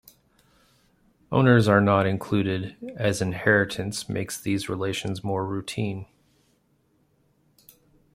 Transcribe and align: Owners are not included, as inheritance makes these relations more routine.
Owners 1.31 1.67
are 1.67 1.79
not 1.79 2.07
included, 2.07 2.75
as 2.97 3.21
inheritance 3.21 4.09
makes 4.09 4.41
these 4.41 4.67
relations 4.67 5.23
more 5.23 5.45
routine. 5.45 6.07